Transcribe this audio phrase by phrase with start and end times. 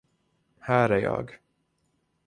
[0.59, 1.37] Här är jag.